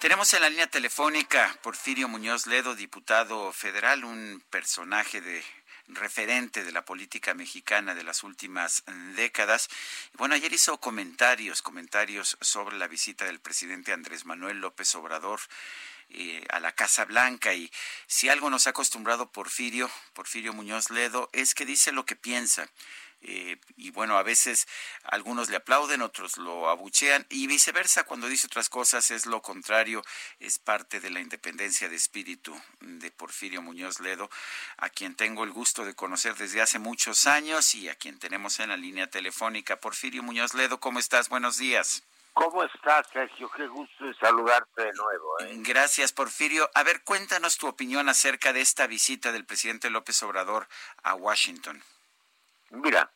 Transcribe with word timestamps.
Tenemos 0.00 0.32
en 0.32 0.40
la 0.40 0.48
línea 0.48 0.66
telefónica 0.66 1.58
Porfirio 1.60 2.08
Muñoz 2.08 2.46
Ledo, 2.46 2.74
diputado 2.74 3.52
federal, 3.52 4.02
un 4.02 4.42
personaje 4.48 5.20
de 5.20 5.44
referente 5.88 6.64
de 6.64 6.72
la 6.72 6.86
política 6.86 7.34
mexicana 7.34 7.94
de 7.94 8.02
las 8.02 8.24
últimas 8.24 8.82
décadas. 9.14 9.68
Bueno, 10.14 10.34
ayer 10.34 10.54
hizo 10.54 10.80
comentarios, 10.80 11.60
comentarios 11.60 12.38
sobre 12.40 12.78
la 12.78 12.88
visita 12.88 13.26
del 13.26 13.40
presidente 13.40 13.92
Andrés 13.92 14.24
Manuel 14.24 14.62
López 14.62 14.94
Obrador 14.94 15.38
eh, 16.08 16.46
a 16.48 16.60
la 16.60 16.72
Casa 16.72 17.04
Blanca 17.04 17.52
y 17.52 17.70
si 18.06 18.30
algo 18.30 18.48
nos 18.48 18.66
ha 18.66 18.70
acostumbrado 18.70 19.30
Porfirio, 19.30 19.90
Porfirio 20.14 20.54
Muñoz 20.54 20.88
Ledo, 20.88 21.28
es 21.34 21.54
que 21.54 21.66
dice 21.66 21.92
lo 21.92 22.06
que 22.06 22.16
piensa. 22.16 22.70
Eh, 23.22 23.58
y 23.76 23.90
bueno, 23.90 24.16
a 24.16 24.22
veces 24.22 24.66
algunos 25.04 25.50
le 25.50 25.56
aplauden, 25.56 26.00
otros 26.00 26.38
lo 26.38 26.70
abuchean 26.70 27.26
y 27.28 27.46
viceversa, 27.46 28.04
cuando 28.04 28.28
dice 28.28 28.46
otras 28.46 28.68
cosas 28.70 29.10
es 29.10 29.26
lo 29.26 29.42
contrario, 29.42 30.02
es 30.38 30.58
parte 30.58 31.00
de 31.00 31.10
la 31.10 31.20
independencia 31.20 31.88
de 31.88 31.96
espíritu 31.96 32.58
de 32.80 33.10
Porfirio 33.10 33.60
Muñoz 33.60 34.00
Ledo, 34.00 34.30
a 34.78 34.88
quien 34.88 35.14
tengo 35.16 35.44
el 35.44 35.50
gusto 35.50 35.84
de 35.84 35.94
conocer 35.94 36.34
desde 36.36 36.62
hace 36.62 36.78
muchos 36.78 37.26
años 37.26 37.74
y 37.74 37.88
a 37.88 37.94
quien 37.94 38.18
tenemos 38.18 38.58
en 38.60 38.70
la 38.70 38.76
línea 38.76 39.08
telefónica. 39.08 39.80
Porfirio 39.80 40.22
Muñoz 40.22 40.54
Ledo, 40.54 40.80
¿cómo 40.80 40.98
estás? 40.98 41.28
Buenos 41.28 41.58
días. 41.58 42.02
¿Cómo 42.32 42.64
estás, 42.64 43.06
Sergio? 43.12 43.50
Qué 43.50 43.66
gusto 43.66 44.04
saludarte 44.18 44.84
de 44.84 44.92
nuevo. 44.92 45.40
¿eh? 45.40 45.56
Gracias, 45.58 46.12
Porfirio. 46.12 46.70
A 46.74 46.82
ver, 46.84 47.02
cuéntanos 47.02 47.58
tu 47.58 47.66
opinión 47.66 48.08
acerca 48.08 48.52
de 48.52 48.60
esta 48.60 48.86
visita 48.86 49.32
del 49.32 49.44
presidente 49.44 49.90
López 49.90 50.22
Obrador 50.22 50.66
a 51.02 51.14
Washington. 51.14 51.82
Mira, 52.70 53.10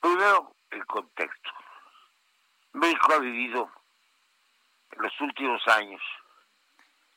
primero 0.00 0.56
el 0.70 0.86
contexto. 0.86 1.50
México 2.72 3.12
ha 3.12 3.18
vivido 3.18 3.70
en 4.92 5.02
los 5.02 5.20
últimos 5.20 5.68
años, 5.68 6.00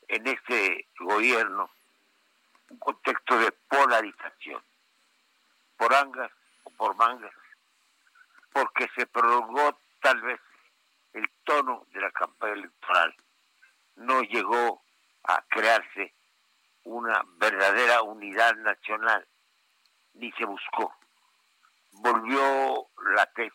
en 0.09 0.27
este 0.27 0.87
gobierno, 0.99 1.69
un 2.69 2.77
contexto 2.79 3.37
de 3.37 3.51
polarización, 3.69 4.61
por 5.77 5.93
angas 5.93 6.31
o 6.65 6.69
por 6.71 6.95
mangas, 6.97 7.33
porque 8.51 8.89
se 8.95 9.07
prolongó 9.07 9.79
tal 10.01 10.21
vez 10.21 10.41
el 11.13 11.29
tono 11.45 11.87
de 11.93 12.01
la 12.01 12.11
campaña 12.11 12.53
electoral. 12.53 13.15
No 13.95 14.21
llegó 14.21 14.83
a 15.23 15.41
crearse 15.47 16.13
una 16.83 17.23
verdadera 17.37 18.01
unidad 18.01 18.53
nacional, 18.57 19.25
ni 20.15 20.29
se 20.33 20.43
buscó. 20.43 20.93
Volvió 22.01 22.87
la 23.15 23.25
tesis 23.33 23.53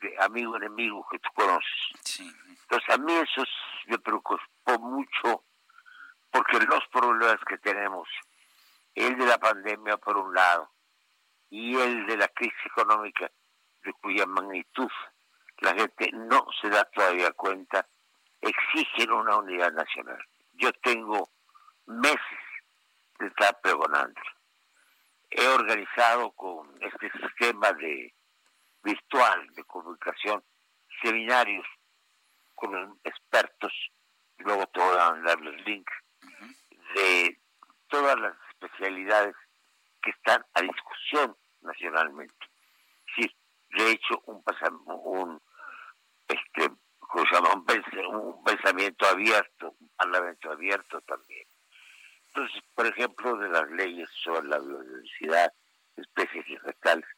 de 0.00 0.14
amigo-enemigo 0.20 1.06
que 1.10 1.18
tú 1.18 1.28
conoces. 1.34 2.28
Entonces 2.62 2.90
a 2.90 2.98
mí 2.98 3.12
eso 3.14 3.44
me 3.86 3.98
preocupó 3.98 4.78
mucho 4.78 5.44
porque 6.30 6.60
los 6.60 6.86
problemas 6.92 7.40
que 7.48 7.58
tenemos, 7.58 8.08
el 8.94 9.16
de 9.16 9.26
la 9.26 9.38
pandemia 9.38 9.96
por 9.96 10.16
un 10.16 10.34
lado 10.34 10.70
y 11.50 11.76
el 11.76 12.06
de 12.06 12.16
la 12.16 12.28
crisis 12.28 12.66
económica 12.66 13.30
de 13.82 13.92
cuya 13.94 14.26
magnitud 14.26 14.90
la 15.60 15.74
gente 15.74 16.10
no 16.12 16.46
se 16.60 16.68
da 16.68 16.84
todavía 16.84 17.32
cuenta, 17.32 17.86
exigen 18.40 19.10
una 19.10 19.36
unidad 19.36 19.72
nacional. 19.72 20.22
Yo 20.52 20.72
tengo 20.74 21.30
meses 21.86 22.20
de 23.18 23.26
estar 23.26 23.60
pregonando. 23.60 24.20
He 25.40 25.46
organizado 25.46 26.32
con 26.32 26.68
este 26.82 27.12
sistema 27.12 27.72
de 27.74 28.12
virtual 28.82 29.46
de 29.54 29.62
comunicación 29.62 30.42
seminarios 31.00 31.64
con 32.56 32.72
los 32.72 32.98
expertos, 33.04 33.72
y 34.36 34.42
luego 34.42 34.66
te 34.66 34.80
voy 34.80 34.96
a 34.98 35.10
mandar 35.12 35.40
los 35.40 35.54
links, 35.64 35.92
de 36.96 37.38
todas 37.86 38.18
las 38.18 38.34
especialidades 38.50 39.36
que 40.02 40.10
están 40.10 40.44
a 40.54 40.60
discusión 40.60 41.36
nacionalmente. 41.60 42.34
Sí, 43.14 43.32
he 43.76 43.90
hecho 43.92 44.20
un, 44.26 44.42
un 44.86 45.40
este, 46.26 46.68
Un, 48.10 48.44
pensamiento 48.44 49.06
abierto, 49.06 49.76
un 49.78 49.88
parlamento 49.96 50.50
abierto 50.50 51.00
también. 51.02 51.46
Entonces, 52.28 52.62
por 52.74 52.86
ejemplo, 52.86 53.36
de 53.36 53.48
las 53.48 53.70
leyes 53.70 54.08
sobre 54.22 54.48
la 54.48 54.58
biodiversidad, 54.58 55.52
especies 55.96 56.46
vegetales, 56.48 57.08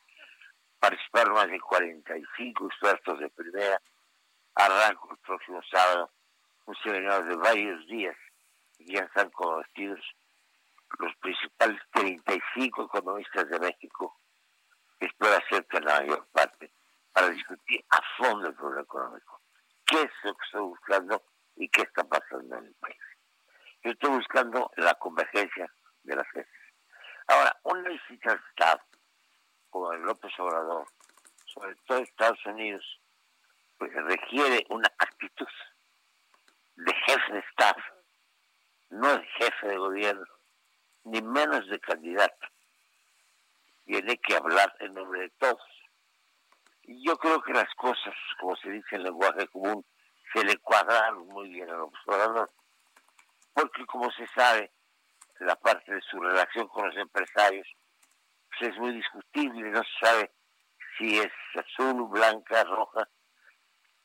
participaron 0.78 1.34
más 1.34 1.48
de 1.48 1.60
45 1.60 2.66
expertos 2.66 3.18
de 3.18 3.28
primera. 3.30 3.80
Arranco 4.54 5.10
el 5.12 5.18
próximo 5.18 5.60
sábado 5.70 6.10
un 6.66 6.76
seminario 6.76 7.24
de 7.24 7.36
varios 7.36 7.86
días 7.86 8.16
y 8.78 8.94
ya 8.94 9.00
están 9.00 9.30
convertidos 9.30 10.00
los 10.98 11.14
principales 11.16 11.80
35 11.92 12.84
economistas 12.84 13.48
de 13.48 13.58
México. 13.58 14.16
Espero 14.98 15.38
que 15.68 15.80
la 15.80 16.00
mayor 16.00 16.26
parte 16.32 16.72
para 17.12 17.30
discutir 17.30 17.84
a 17.90 18.00
fondo 18.16 18.48
el 18.48 18.54
problema 18.54 18.82
económico. 18.82 19.40
¿Qué 19.86 20.02
es 20.02 20.10
lo 20.22 20.34
que 20.34 20.44
estoy 20.44 20.62
buscando 20.62 21.22
y 21.56 21.68
qué 21.68 21.82
está 21.82 22.04
pasando 22.04 22.58
en 22.58 22.66
el 22.66 22.74
país? 22.74 22.96
Yo 23.82 23.92
estoy 23.92 24.10
buscando 24.10 24.70
la 24.76 24.94
convergencia 24.94 25.72
de 26.02 26.16
las 26.16 26.26
veces. 26.32 26.52
Ahora, 27.26 27.58
una 27.64 27.88
visita 27.88 28.32
al 28.32 28.40
Estado, 28.50 28.80
como 29.70 29.92
el 29.92 30.02
López 30.02 30.32
Obrador, 30.38 30.86
sobre 31.46 31.74
todo 31.86 31.98
Estados 31.98 32.44
Unidos, 32.46 32.84
pues 33.78 33.92
requiere 33.92 34.66
una 34.68 34.88
actitud 34.98 35.48
de 36.76 36.92
jefe 36.92 37.32
de 37.32 37.38
Estado, 37.38 37.82
no 38.90 39.16
de 39.16 39.26
jefe 39.26 39.68
de 39.68 39.76
gobierno, 39.76 40.26
ni 41.04 41.22
menos 41.22 41.66
de 41.68 41.78
candidato. 41.80 42.46
Tiene 43.86 44.18
que 44.18 44.36
hablar 44.36 44.74
en 44.80 44.94
nombre 44.94 45.20
de 45.22 45.30
todos 45.30 45.80
yo 46.98 47.16
creo 47.16 47.40
que 47.42 47.52
las 47.52 47.72
cosas, 47.74 48.14
como 48.40 48.56
se 48.56 48.70
dice 48.70 48.96
en 48.96 49.04
lenguaje 49.04 49.46
común, 49.48 49.84
se 50.32 50.44
le 50.44 50.56
cuadraron 50.58 51.26
muy 51.28 51.48
bien 51.48 51.68
al 51.70 51.80
observador, 51.80 52.50
porque 53.52 53.84
como 53.86 54.10
se 54.12 54.26
sabe, 54.28 54.72
la 55.40 55.56
parte 55.56 55.94
de 55.94 56.00
su 56.02 56.20
relación 56.20 56.68
con 56.68 56.86
los 56.86 56.96
empresarios 56.96 57.66
pues 58.50 58.70
es 58.70 58.78
muy 58.78 58.92
discutible, 58.92 59.70
no 59.70 59.82
se 59.82 60.06
sabe 60.06 60.30
si 60.98 61.18
es 61.18 61.32
azul, 61.54 62.08
blanca, 62.08 62.64
roja. 62.64 63.08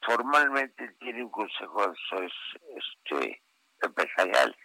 Formalmente 0.01 0.87
tiene 0.99 1.23
un 1.23 1.31
consejo 1.31 1.87
de 1.87 2.31
este, 2.77 3.43
empresarial 3.81 4.55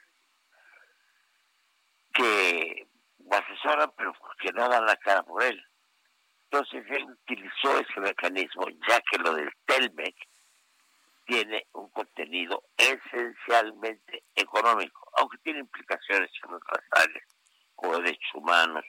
que 2.13 2.89
lo 3.19 3.37
asesora, 3.37 3.89
pero 3.97 4.13
que 4.41 4.53
no 4.53 4.69
dan 4.69 4.85
la 4.85 4.97
cara 4.97 5.23
por 5.23 5.43
él. 5.43 5.61
Entonces 6.45 6.85
él 6.91 7.05
utilizó 7.05 7.79
ese 7.79 8.01
mecanismo, 8.01 8.67
ya 8.89 9.01
que 9.11 9.19
lo 9.19 9.35
del 9.35 9.51
Telmec 9.67 10.17
tiene 11.31 11.69
un 11.75 11.89
contenido 11.91 12.65
esencialmente 12.77 14.25
económico, 14.35 15.09
aunque 15.17 15.39
tiene 15.39 15.61
implicaciones 15.61 16.29
en 16.43 16.55
otras 16.55 16.85
áreas, 16.91 17.25
como 17.77 17.99
derechos 17.99 18.35
humanos, 18.35 18.85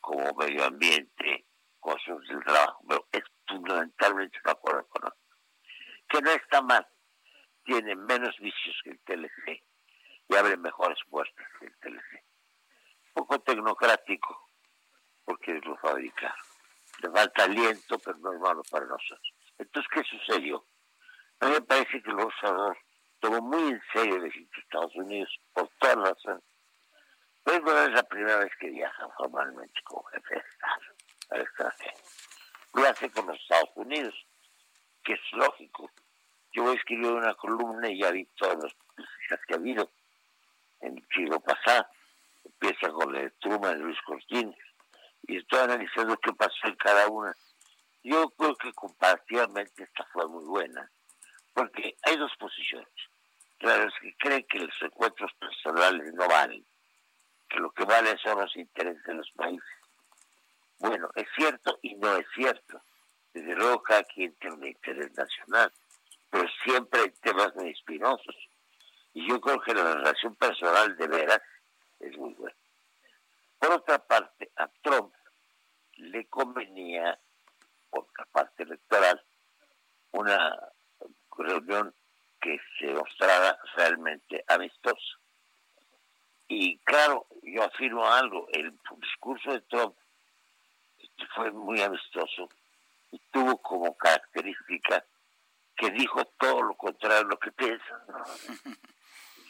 como 0.00 0.34
medio 0.34 0.64
ambiente, 0.64 1.46
cosas 1.78 2.18
del 2.28 2.42
trabajo, 2.42 2.82
pero 2.88 3.06
es 3.12 3.22
fundamentalmente 3.46 4.40
un 4.44 4.50
acuerdo 4.50 4.80
económico, 4.80 5.36
que 6.08 6.20
no 6.20 6.30
está 6.32 6.62
mal, 6.62 6.84
tiene 7.64 7.94
menos 7.94 8.36
vicios 8.40 8.76
que 8.82 8.90
el 8.90 9.00
TLC 9.04 9.62
y 10.30 10.34
abre 10.34 10.56
mejores 10.56 10.98
puertas 11.08 11.46
que 11.60 11.66
el 11.66 11.78
TLC. 11.78 12.24
Poco 13.12 13.38
tecnocrático, 13.40 14.48
porque 15.24 15.54
lo 15.54 15.76
fabricaron 15.76 16.48
le 17.02 17.10
falta 17.10 17.44
aliento, 17.44 17.98
pero 17.98 18.18
no 18.18 18.32
es 18.32 18.40
malo 18.40 18.62
para 18.68 18.86
nosotros. 18.86 19.34
Entonces, 19.58 19.88
¿qué 19.92 20.02
sucedió? 20.02 20.64
A 21.40 21.46
mí 21.46 21.52
me 21.52 21.60
parece 21.62 22.02
que 22.02 22.10
el 22.10 22.20
observador 22.20 22.76
tomó 23.20 23.40
muy 23.40 23.72
en 23.72 23.82
serio 23.92 24.16
el 24.16 24.26
Estados 24.26 24.94
Unidos, 24.96 25.30
por 25.52 25.68
todas 25.78 26.10
razones. 26.10 26.44
Pero 27.44 27.64
no 27.64 27.82
es 27.82 27.92
la 27.92 28.02
primera 28.02 28.38
vez 28.38 28.52
que 28.60 28.70
viaja 28.70 29.08
formalmente 29.16 29.80
como 29.84 30.02
jefe 30.04 30.34
de 30.34 30.40
Estado 30.40 30.82
al 31.30 31.40
extranjero. 31.40 31.96
Lo 32.74 32.88
hace 32.88 33.10
con 33.10 33.26
los 33.26 33.40
Estados 33.40 33.70
Unidos, 33.76 34.14
que 35.02 35.14
es 35.14 35.20
lógico, 35.32 35.90
voy 36.60 36.72
a 36.72 36.78
escribir 36.78 37.12
una 37.12 37.34
columna 37.34 37.88
y 37.88 38.00
ya 38.00 38.10
vi 38.10 38.24
todas 38.36 38.56
las 38.56 38.76
noticias 38.96 39.40
que 39.46 39.54
ha 39.54 39.56
habido 39.56 39.90
en 40.80 40.98
el 40.98 41.06
siglo 41.14 41.40
pasado. 41.40 41.86
Empieza 42.44 42.90
con 42.90 43.12
la 43.12 43.20
de 43.20 43.30
Truman, 43.32 43.80
Luis 43.80 43.98
Cortines, 44.06 44.56
y 45.22 45.36
estoy 45.36 45.60
analizando 45.60 46.16
qué 46.18 46.32
pasó 46.32 46.66
en 46.66 46.76
cada 46.76 47.08
una. 47.08 47.34
Yo 48.02 48.30
creo 48.30 48.56
que 48.56 48.72
comparativamente 48.72 49.82
esta 49.82 50.04
fue 50.12 50.26
muy 50.28 50.44
buena, 50.44 50.90
porque 51.58 51.96
hay 52.02 52.16
dos 52.16 52.30
posiciones. 52.38 52.88
Los 53.58 53.92
que 54.00 54.14
creen 54.16 54.46
que 54.48 54.60
los 54.60 54.80
encuentros 54.80 55.32
personales 55.40 56.14
no 56.14 56.28
valen, 56.28 56.64
que 57.48 57.58
lo 57.58 57.72
que 57.72 57.84
vale 57.84 58.16
son 58.18 58.38
los 58.38 58.54
intereses 58.54 59.02
de 59.02 59.14
los 59.14 59.28
países. 59.32 59.68
Bueno, 60.78 61.10
es 61.16 61.26
cierto 61.36 61.80
y 61.82 61.96
no 61.96 62.14
es 62.14 62.26
cierto. 62.32 62.80
Desde 63.34 63.56
luego 63.56 63.82
cada 63.82 64.04
quien 64.04 64.32
tiene 64.34 64.54
un 64.54 64.66
interés 64.68 65.12
nacional, 65.16 65.72
pero 66.30 66.48
siempre 66.62 67.00
hay 67.00 67.10
temas 67.22 67.52
muy 67.56 67.70
espinosos. 67.70 68.36
Y 69.14 69.28
yo 69.28 69.40
creo 69.40 69.60
que 69.60 69.74
la 69.74 69.94
relación 69.94 70.36
personal 70.36 70.96
de 70.96 71.08
veras 71.08 71.42
es 71.98 72.16
muy 72.16 72.34
buena. 72.34 72.56
Por 73.58 73.72
otra 73.72 73.98
parte, 73.98 74.52
a 74.54 74.68
Trump 74.80 75.12
le 75.96 76.24
convenía, 76.26 77.18
por 77.90 78.06
la 78.16 78.26
parte 78.26 78.62
electoral, 78.62 79.20
una 80.12 80.56
reunión 81.42 81.94
que 82.40 82.60
se 82.78 82.86
mostrara 82.92 83.58
realmente 83.74 84.44
amistosa. 84.48 85.18
Y 86.48 86.78
claro, 86.78 87.26
yo 87.42 87.64
afirmo 87.64 88.06
algo, 88.06 88.48
el 88.52 88.76
discurso 89.00 89.52
de 89.52 89.60
Trump 89.62 89.94
fue 91.34 91.50
muy 91.50 91.80
amistoso 91.82 92.48
y 93.10 93.20
tuvo 93.30 93.60
como 93.60 93.96
característica 93.96 95.04
que 95.76 95.90
dijo 95.90 96.24
todo 96.38 96.62
lo 96.62 96.74
contrario 96.74 97.18
a 97.18 97.30
lo 97.30 97.38
que 97.38 97.52
piensa. 97.52 98.04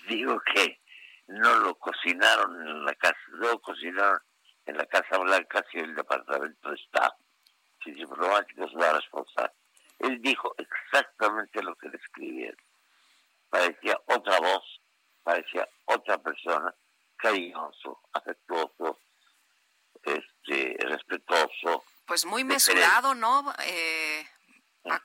Digo 0.08 0.40
que 0.54 0.80
no 1.28 1.58
lo 1.60 1.74
cocinaron 1.74 2.68
en 2.68 2.84
la 2.84 2.94
casa, 2.94 3.18
no 3.32 3.52
lo 3.52 3.60
cocinaron 3.60 4.18
en 4.66 4.76
la 4.76 4.86
Casa 4.86 5.18
Blanca, 5.18 5.64
sino 5.70 5.84
en 5.84 5.90
el 5.90 5.96
Departamento 5.96 6.68
de 6.68 6.76
Estado. 6.76 7.16
Si 7.82 7.92
diplomáticos 7.92 8.72
van 8.74 8.90
a 8.90 8.98
responsable. 8.98 9.57
Él 9.98 10.20
dijo 10.22 10.54
exactamente 10.58 11.62
lo 11.62 11.74
que 11.76 11.88
le 11.88 11.96
escribieron. 11.96 12.60
Parecía 13.50 13.98
otra 14.06 14.38
voz, 14.40 14.80
parecía 15.22 15.68
otra 15.86 16.18
persona, 16.18 16.74
cariñoso, 17.16 18.00
afectuoso, 18.12 19.00
este, 20.02 20.76
respetuoso. 20.80 21.84
Pues 22.06 22.24
muy 22.24 22.44
mesurado, 22.44 23.14
¿no? 23.14 23.52
Eh, 23.64 24.26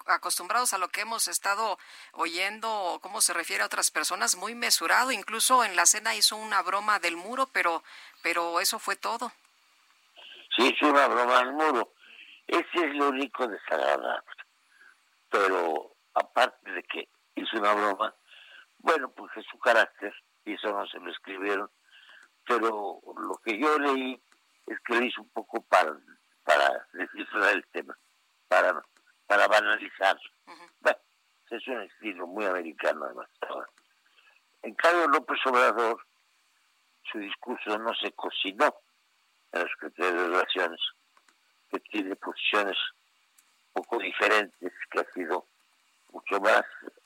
acostumbrados 0.08 0.74
a 0.74 0.78
lo 0.78 0.88
que 0.90 1.02
hemos 1.02 1.28
estado 1.28 1.78
oyendo, 2.14 3.00
cómo 3.02 3.22
se 3.22 3.34
refiere 3.34 3.64
a 3.64 3.68
otras 3.68 3.92
personas, 3.92 4.36
muy 4.36 4.56
mesurado. 4.56 5.12
Incluso 5.12 5.64
en 5.64 5.76
la 5.76 5.86
cena 5.86 6.16
hizo 6.16 6.36
una 6.36 6.62
broma 6.62 7.00
del 7.00 7.18
muro, 7.18 7.48
pero, 7.52 7.84
pero 8.22 8.60
eso 8.60 8.80
fue 8.80 8.96
todo. 8.96 9.32
Sí, 10.56 10.74
hizo 10.74 10.88
una 10.88 11.08
broma 11.08 11.40
del 11.40 11.54
muro. 11.54 11.94
Ese 12.48 12.68
es 12.74 12.96
lo 12.96 13.10
único 13.10 13.48
desagradable. 13.48 14.43
Pero 15.34 15.96
aparte 16.14 16.72
de 16.72 16.84
que 16.84 17.10
hizo 17.34 17.58
una 17.58 17.74
broma, 17.74 18.14
bueno, 18.78 19.10
pues 19.10 19.36
es 19.36 19.44
su 19.48 19.58
carácter, 19.58 20.14
y 20.46 20.54
eso 20.54 20.72
no 20.72 20.86
se 20.86 21.00
lo 21.00 21.10
escribieron. 21.10 21.72
Pero 22.46 23.02
lo 23.18 23.36
que 23.44 23.58
yo 23.58 23.80
leí 23.80 24.22
es 24.68 24.80
que 24.82 24.94
lo 24.94 25.04
hizo 25.04 25.24
un 25.24 25.30
poco 25.30 25.64
para, 25.64 25.98
para 26.44 26.88
descifrar 26.94 27.56
el 27.56 27.66
tema, 27.70 27.98
para, 28.48 28.80
para 29.26 29.48
banalizar. 29.48 30.20
Bueno, 30.82 31.00
es 31.50 31.68
un 31.68 31.82
estilo 31.82 32.28
muy 32.28 32.46
americano 32.46 33.06
además. 33.06 33.28
En 34.62 34.76
cambio, 34.76 35.08
López 35.08 35.40
Obrador, 35.48 36.06
su 37.12 37.18
discurso 37.18 37.76
no 37.80 37.92
se 37.96 38.12
cocinó 38.12 38.76
en 39.52 39.62
los 39.62 39.72
criterios 39.80 40.14
de 40.14 40.28
relaciones, 40.28 40.82
que 41.72 41.80
tiene 41.80 42.16
posiciones 42.18 42.78
poco 43.74 43.98
diferentes, 43.98 44.72
que 44.92 45.00
ha 45.00 45.14
sido 45.14 45.46
mucho 46.12 46.40
más 46.40 46.64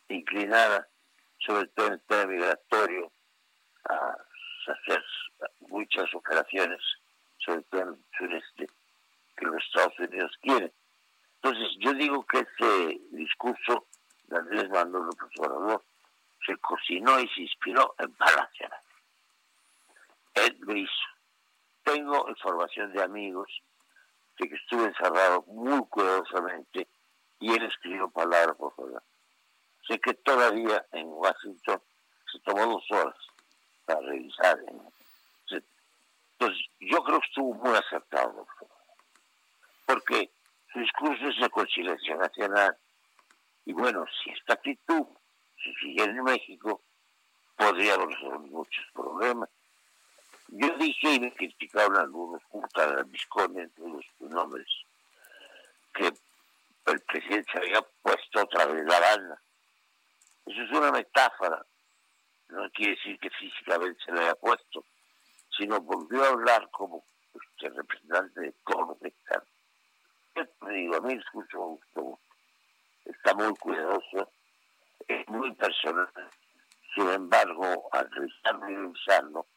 inclinada, 0.09 0.87
sobre 1.39 1.67
todo 1.67 1.87
en 1.87 1.93
el 1.93 2.01
tema 2.01 2.25
migratorio, 2.25 3.11
a 3.89 4.17
hacer 4.67 5.03
muchas 5.69 6.13
operaciones 6.13 6.79
sobre 7.47 7.61
todo 7.63 7.81
en 7.81 7.87
el 7.89 8.05
sureste, 8.17 8.67
que 9.37 9.45
los 9.45 9.63
Estados 9.63 9.97
Unidos 9.99 10.31
quieren. 10.41 10.71
Entonces, 11.41 11.67
yo 11.79 11.93
digo 11.93 12.25
que 12.25 12.39
ese 12.39 12.99
discurso 13.11 13.85
de 14.27 14.37
Andrés 14.37 14.69
Manuel 14.69 15.05
López 15.05 15.39
Obrador 15.39 15.83
se 16.45 16.57
cocinó 16.57 17.19
y 17.19 17.27
se 17.29 17.41
inspiró 17.41 17.95
en 17.99 18.11
Palacio. 18.13 18.69
Él 20.33 20.57
lo 20.61 20.75
hizo. 20.75 20.91
Tengo 21.83 22.29
información 22.29 22.91
de 22.91 23.03
amigos 23.03 23.47
de 24.39 24.49
que 24.49 24.55
estuve 24.55 24.85
encerrado 24.85 25.43
muy 25.47 25.85
cuidadosamente 25.87 26.87
y 27.39 27.53
él 27.53 27.63
escribió 27.63 28.09
palabra 28.09 28.53
por 28.53 28.75
palabra. 28.75 29.03
Sé 29.87 29.99
que 29.99 30.13
todavía 30.15 30.85
en 30.91 31.07
Washington 31.07 31.81
se 32.31 32.39
tomó 32.39 32.65
dos 32.65 32.91
horas 32.91 33.15
para 33.85 34.01
revisar 34.01 34.59
en 34.67 34.81
entonces, 36.39 36.65
yo 36.79 37.03
creo 37.03 37.19
que 37.19 37.27
estuvo 37.27 37.53
muy 37.55 37.75
acertado, 37.75 38.45
porque 39.87 40.29
su 40.71 40.79
discurso 40.79 41.27
es 41.29 41.41
de 41.41 41.49
conciliación 41.49 42.19
nacional. 42.19 42.77
Y 43.65 43.73
bueno, 43.73 44.05
si 44.23 44.29
esta 44.29 44.53
actitud 44.53 45.03
se 45.63 45.73
sigue 45.81 46.03
en 46.03 46.23
México, 46.23 46.83
podría 47.55 47.97
resolver 47.97 48.39
muchos 48.51 48.85
problemas. 48.93 49.49
Yo 50.49 50.77
dije 50.77 51.13
y 51.13 51.19
me 51.19 51.33
criticaron 51.33 51.97
algunos, 51.97 52.41
de 52.51 53.03
Visconde, 53.05 53.63
entre 53.63 53.87
los 53.87 54.05
nombres, 54.19 54.67
que 55.93 56.07
el 56.07 57.01
presidente 57.01 57.51
se 57.51 57.57
había 57.57 57.81
puesto 58.01 58.41
otra 58.41 58.65
vez 58.65 58.83
la 58.85 58.99
banda. 58.99 59.41
Eso 60.45 60.61
es 60.61 60.71
una 60.71 60.91
metáfora. 60.91 61.65
No 62.49 62.69
quiere 62.71 62.95
decir 62.95 63.19
que 63.19 63.29
físicamente 63.31 64.01
se 64.05 64.11
le 64.13 64.21
haya 64.21 64.35
puesto 64.35 64.83
sino 65.57 65.79
volvió 65.81 66.23
a 66.23 66.29
hablar 66.29 66.69
como 66.71 67.03
este, 67.33 67.69
representante 67.69 68.41
de 68.41 68.51
todos 68.65 68.89
los 68.89 69.01
mexicanos. 69.01 69.47
Yo 70.35 70.47
te 70.47 70.71
digo, 70.71 70.95
a 70.95 71.01
mí 71.01 71.13
el 71.13 71.19
discurso 71.19 71.57
me 71.57 71.65
gustó 71.65 72.19
está 73.05 73.33
muy 73.33 73.53
cuidadoso, 73.55 74.31
es 75.07 75.27
muy 75.29 75.53
personal, 75.53 76.09
sin 76.93 77.09
embargo, 77.09 77.87
al 77.93 78.11
revisarlo 78.11 78.69
y 78.69 78.75
revisarlo, 78.75 79.47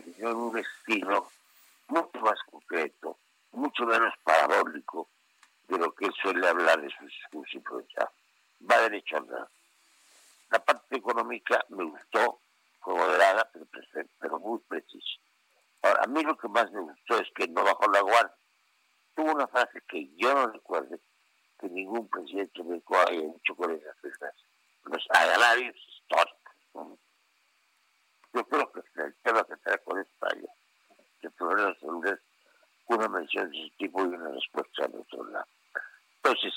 definió 0.00 0.36
un 0.36 0.58
estilo 0.58 1.28
mucho 1.88 2.18
más 2.20 2.38
concreto, 2.50 3.18
mucho 3.52 3.84
menos 3.84 4.12
parabólico 4.22 5.08
de 5.68 5.78
lo 5.78 5.92
que 5.94 6.08
suele 6.22 6.46
hablar 6.46 6.80
de 6.80 6.90
su 6.90 7.04
discurso 7.04 7.56
improvisado. 7.56 8.10
Va 8.70 8.78
derecho 8.80 9.16
a. 9.16 9.48
La 10.50 10.58
parte 10.64 10.96
económica 10.96 11.64
me 11.70 11.84
gustó, 11.84 12.38
fue 12.80 12.94
moderada, 12.94 13.50
pero, 14.20 14.38
muy 14.38 14.58
precisa. 14.60 15.20
Ahora, 15.82 16.02
a 16.04 16.06
mí 16.06 16.22
lo 16.22 16.36
que 16.36 16.48
más 16.48 16.70
me 16.70 16.80
gustó 16.80 17.18
es 17.18 17.28
que 17.34 17.48
no 17.48 17.64
bajó 17.64 17.90
la 17.90 18.00
guardia. 18.00 18.36
Tuvo 19.14 19.32
una 19.32 19.46
frase 19.48 19.80
que 19.88 20.10
yo 20.16 20.34
no 20.34 20.46
recuerdo 20.48 20.98
que 21.58 21.68
ningún 21.68 22.08
presidente 22.08 22.62
mexicano 22.62 23.04
haya 23.08 23.20
dicho 23.20 23.54
con 23.56 23.70
esas 23.72 23.96
cifras. 24.00 24.34
Los 24.84 25.06
agravios 25.10 25.76
históricos. 25.76 26.98
Yo 28.34 28.44
creo 28.48 28.72
que 28.72 28.80
el 29.00 29.14
tema 29.22 29.44
que 29.44 29.54
esta 29.54 30.26
área, 30.26 30.50
que 31.20 31.30
podría 31.30 31.66
resolver 31.66 32.20
una 32.88 33.08
mención 33.08 33.48
de 33.48 33.58
ese 33.58 33.76
tipo 33.76 34.00
y 34.02 34.08
una 34.08 34.28
respuesta 34.28 34.86
al 34.86 34.94
otro 34.96 35.24
lado. 35.30 35.46
Entonces, 36.16 36.52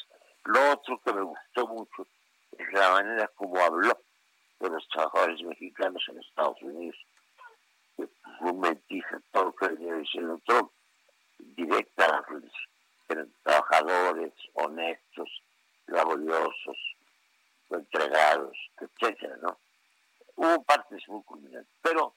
lo 0.46 0.72
otro 0.72 1.00
que 1.06 1.14
me 1.14 1.22
gustó 1.22 1.68
mucho 1.68 2.08
es 2.58 2.74
la 2.74 2.92
manera 2.94 3.28
como 3.36 3.62
habló 3.62 3.96
de 4.60 4.70
los 4.72 4.88
trabajadores 4.90 5.40
mexicanos 5.44 6.04
en 6.08 6.18
Estados 6.18 6.60
Unidos. 6.64 6.98
Dice 8.90 9.20
todo 9.32 9.46
lo 9.46 9.56
que 9.56 9.68
venía 9.68 9.96
diciendo 9.96 10.40
Trump, 10.46 10.72
directa 11.38 12.26
eran 13.10 13.32
trabajadores 13.44 14.34
honestos, 14.54 15.30
laboriosos, 15.88 16.78
entregados, 17.70 18.58
etcétera, 18.80 19.38
¿no? 19.42 19.58
Hubo 20.38 20.64
partes 20.64 21.02
muy 21.08 21.24
culminantes, 21.24 21.74
pero 21.82 22.14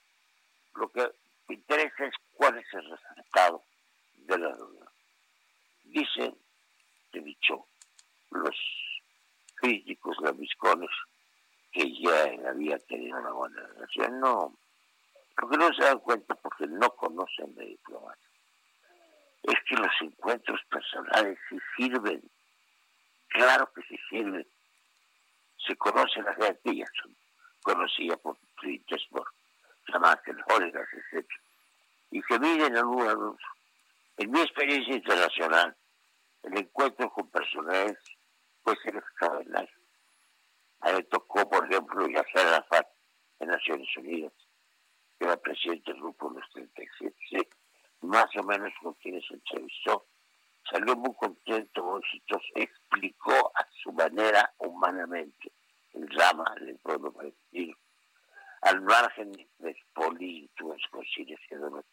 lo 0.75 0.93
que 0.93 1.11
me 1.49 1.55
interesa 1.55 2.05
es 2.05 2.15
cuál 2.35 2.59
es 2.59 2.67
el 2.75 2.91
resultado 2.91 3.65
de 4.15 4.39
la 4.39 4.53
reunión. 4.53 4.89
Dicen, 5.85 6.37
he 7.13 7.21
dicho, 7.21 7.67
los 8.31 8.55
críticos 9.55 10.19
lambiscones 10.21 10.91
que 11.73 11.91
ya 11.99 12.51
había 12.51 12.79
tenido 12.81 13.19
una 13.19 13.33
buena 13.33 13.67
relación. 13.69 14.21
No, 14.21 14.55
porque 15.35 15.57
no 15.57 15.73
se 15.73 15.85
dan 15.85 16.01
cuenta 16.01 16.35
porque 16.35 16.67
no 16.67 16.91
conocen 16.97 17.55
de 17.55 17.65
diplomacia. 17.65 18.29
Es 19.45 19.57
que 19.67 19.77
los 19.77 19.93
encuentros 20.03 20.61
personales 20.71 21.39
sí 21.49 21.57
sirven. 21.75 22.23
Claro 23.29 23.73
que 23.73 23.81
sí 23.83 23.99
sirven. 24.11 24.47
se 25.67 25.75
conoce 25.77 26.21
la 26.21 26.35
gente, 26.35 26.77
ya 26.77 26.87
son 27.01 27.17
conocida 27.63 28.17
por 28.17 28.37
Petersburg, 28.61 29.29
Chamakel, 29.91 30.37
Oligas, 30.55 30.89
etc. 30.93 31.27
Y 32.11 32.23
se 32.23 32.39
miden 32.39 32.77
algunos. 32.77 33.37
En 34.17 34.31
mi 34.31 34.41
experiencia 34.41 34.95
internacional, 34.95 35.77
el 36.43 36.59
encuentro 36.59 37.11
con 37.11 37.31
personajes 37.31 37.99
puede 38.63 38.81
ser 38.83 38.97
extraordinario. 38.97 39.71
A 40.81 40.93
mí 40.93 41.03
tocó, 41.05 41.49
por 41.49 41.71
ejemplo, 41.71 42.09
Yasser 42.09 42.47
Arafat 42.47 42.87
en 43.39 43.49
Naciones 43.49 43.89
Unidas, 43.97 44.33
que 45.19 45.27
era 45.27 45.37
presidente 45.37 45.93
del 45.93 46.01
grupo 46.01 46.31
de 46.31 46.41
los 46.41 46.51
37, 46.51 47.49
más 48.03 48.27
o 48.37 48.43
menos 48.43 48.73
con 48.83 48.95
quienes 48.95 49.25
entrevistó, 49.31 50.07
salió 50.71 50.97
muy 50.97 51.15
contento, 51.15 51.85
muy 51.85 52.01
exitoso, 52.01 52.45
explicó 52.55 53.53
a 53.55 53.67
su 53.83 53.93
manera 53.93 54.53
humanamente 54.59 55.53
el 55.95 56.07
drama 56.07 56.55
del 56.61 56.79
pueblo 56.79 57.13
palestino, 57.13 57.77
al 58.63 58.81
margen 58.83 59.33
de 59.59 59.77
políticos, 59.95 60.83
conciliaciones. 60.91 61.85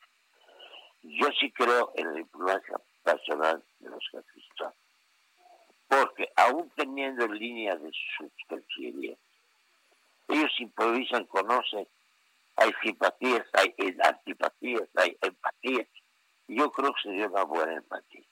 Yo 1.03 1.27
sí 1.39 1.51
creo 1.51 1.91
en 1.95 2.07
la 2.07 2.13
diplomacia 2.13 2.77
personal 3.03 3.63
de 3.79 3.89
los 3.89 4.03
cancilleres, 4.11 4.77
porque 5.87 6.29
aún 6.35 6.69
teniendo 6.75 7.27
líneas 7.27 7.81
de 7.81 7.91
sus 8.17 8.31
ellos 10.27 10.51
improvisan, 10.59 11.25
conocen, 11.25 11.87
hay 12.57 12.71
simpatías, 12.83 13.45
hay 13.53 13.73
antipatías, 14.03 14.89
hay 14.95 15.17
empatías. 15.21 15.87
Yo 16.47 16.71
creo 16.71 16.93
que 16.93 17.01
se 17.03 17.11
dio 17.11 17.29
una 17.29 17.43
buena 17.43 17.73
empatía. 17.73 18.25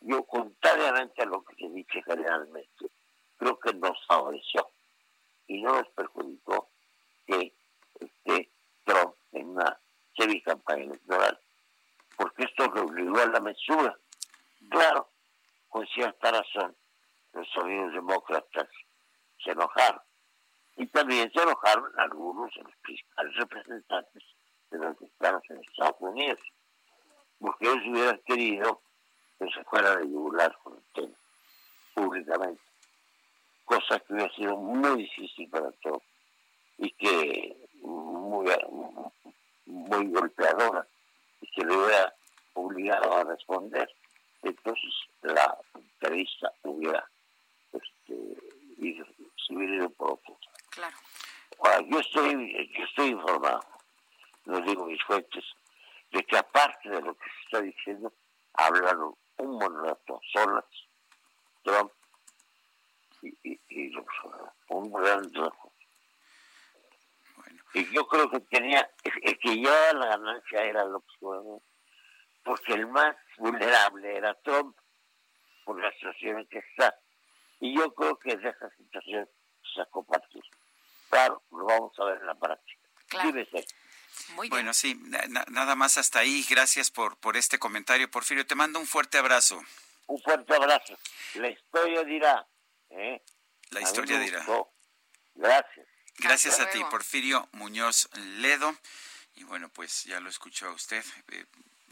Yo, 0.00 0.22
contrariamente 0.24 1.22
a 1.22 1.26
lo 1.26 1.42
que 1.44 1.54
se 1.56 1.68
dice 1.70 2.02
generalmente, 2.02 2.90
creo 3.36 3.58
que 3.58 3.72
nos 3.74 3.96
favoreció 4.06 4.68
y 5.46 5.62
no 5.62 5.72
nos 5.74 5.88
perjudicó 5.90 6.70
que 7.26 7.54
este 8.00 8.50
Trump 8.84 9.14
en 9.32 9.50
una 9.50 9.78
serie 10.16 10.42
campaña 10.42 10.84
electoral, 10.84 11.38
porque 12.16 12.44
esto 12.44 12.72
le 12.74 12.80
obligó 12.80 13.18
a 13.18 13.26
la 13.26 13.40
mesura. 13.40 13.98
Claro, 14.70 15.10
con 15.68 15.86
cierta 15.88 16.30
razón, 16.30 16.76
los 17.32 17.48
sonidos 17.50 17.92
demócratas 17.92 18.68
se 19.42 19.50
enojaron. 19.50 20.00
Y 20.76 20.86
también 20.86 21.30
se 21.32 21.42
enojaron 21.42 21.92
algunos 21.98 22.52
de 22.54 22.62
los 22.62 22.76
principales 22.82 23.36
representantes 23.36 24.22
de 24.70 24.78
los 24.78 25.00
mexicanos 25.00 25.42
en 25.50 25.58
Estados 25.58 25.96
Unidos, 26.00 26.40
porque 27.38 27.66
ellos 27.66 27.86
hubieran 27.86 28.20
querido 28.26 28.82
que 29.38 29.46
se 29.50 29.64
fuera 29.64 29.96
de 29.96 30.04
yugular 30.08 30.56
con 30.62 30.76
el 30.76 30.84
tema, 30.92 31.16
públicamente. 31.94 32.62
Cosa 33.64 33.98
que 34.00 34.12
hubiera 34.12 34.34
sido 34.34 34.56
muy 34.56 35.02
difícil 35.02 35.48
para 35.48 35.70
todos 35.82 36.02
y 36.78 36.90
que 36.92 37.56
muy, 37.82 38.46
muy 39.66 40.06
golpeadora 40.08 40.86
y 41.40 41.46
que 41.50 41.64
le 41.64 41.76
hubiera 41.76 42.14
obligado 42.54 43.16
a 43.16 43.24
responder. 43.24 43.88
Entonces 44.42 44.92
la 45.22 45.56
entrevista 45.74 46.52
hubiera 46.62 47.08
este, 47.72 48.36
ido, 48.78 49.06
se 49.46 49.54
hubiera 49.54 49.76
ido 49.76 49.90
por 49.90 50.12
otro 50.12 50.36
Claro. 50.70 50.96
Ahora, 51.60 51.80
yo 51.88 52.00
estoy, 52.00 52.70
yo 52.76 52.84
estoy 52.84 53.08
informado, 53.10 53.64
no 54.46 54.60
digo 54.60 54.86
mis 54.86 55.02
fuentes, 55.04 55.44
de 56.10 56.22
que 56.24 56.36
aparte 56.36 56.90
de 56.90 57.00
lo 57.00 57.14
que 57.14 57.24
se 57.24 57.44
está 57.44 57.60
diciendo, 57.62 58.12
hablaron 58.54 59.14
un 59.38 59.58
buen 59.58 59.84
rato 59.84 60.20
solas, 60.32 60.64
Trump 61.62 61.92
y, 63.24 63.38
y, 63.42 63.60
y 63.68 63.88
los, 63.90 64.04
un 64.68 64.92
gran 64.92 65.32
rato. 65.32 65.72
Y 67.74 67.92
yo 67.92 68.06
creo 68.06 68.30
que 68.30 68.40
tenía, 68.40 68.88
es 69.02 69.38
que 69.38 69.60
ya 69.60 69.92
la 69.94 70.06
ganancia 70.06 70.62
era 70.62 70.84
lo 70.84 71.00
que 71.00 71.60
porque 72.44 72.74
el 72.74 72.86
más 72.86 73.16
vulnerable 73.38 74.16
era 74.16 74.34
Trump 74.42 74.76
por 75.64 75.82
la 75.82 75.90
situación 75.92 76.40
en 76.40 76.46
que 76.46 76.58
está. 76.58 76.94
Y 77.60 77.74
yo 77.74 77.92
creo 77.94 78.18
que 78.18 78.36
de 78.36 78.50
esa 78.50 78.70
situación 78.76 79.28
se 79.62 79.80
sacó 79.80 80.04
partido. 80.04 80.44
Claro, 81.08 81.42
lo 81.50 81.64
vamos 81.64 81.98
a 81.98 82.04
ver 82.04 82.18
en 82.18 82.26
la 82.26 82.34
práctica. 82.34 82.80
Claro. 83.08 83.32
Muy 84.34 84.48
bueno, 84.48 84.72
sí, 84.72 85.00
nada 85.50 85.74
más 85.74 85.98
hasta 85.98 86.20
ahí. 86.20 86.44
Gracias 86.48 86.90
por, 86.90 87.16
por 87.16 87.36
este 87.36 87.58
comentario, 87.58 88.10
Porfirio. 88.10 88.46
Te 88.46 88.54
mando 88.54 88.78
un 88.78 88.86
fuerte 88.86 89.18
abrazo. 89.18 89.60
Un 90.06 90.20
fuerte 90.20 90.54
abrazo. 90.54 90.96
La 91.34 91.48
historia 91.48 92.04
dirá. 92.04 92.46
¿Eh? 92.96 93.22
La 93.70 93.80
historia 93.80 94.18
dirá. 94.18 94.46
Gracias. 95.34 95.86
Gracias 96.18 96.60
a 96.60 96.70
ti, 96.70 96.80
Porfirio 96.90 97.48
Muñoz 97.52 98.08
Ledo. 98.38 98.76
Y 99.36 99.44
bueno, 99.44 99.68
pues 99.68 100.04
ya 100.04 100.20
lo 100.20 100.30
escuchó 100.30 100.68
a 100.68 100.72
usted. 100.72 101.04
Eh, 101.28 101.44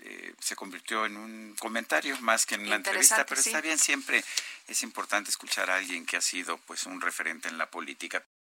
eh, 0.04 0.34
se 0.40 0.56
convirtió 0.56 1.06
en 1.06 1.16
un 1.16 1.56
comentario 1.58 2.18
más 2.20 2.46
que 2.46 2.54
en 2.54 2.66
una 2.66 2.76
entrevista, 2.76 3.24
pero 3.26 3.40
está 3.40 3.60
bien, 3.60 3.78
siempre 3.78 4.24
es 4.66 4.82
importante 4.82 5.30
escuchar 5.30 5.70
a 5.70 5.76
alguien 5.76 6.06
que 6.06 6.16
ha 6.16 6.20
sido 6.20 6.58
pues 6.58 6.86
un 6.86 7.00
referente 7.00 7.48
en 7.48 7.58
la 7.58 7.70
política. 7.70 8.24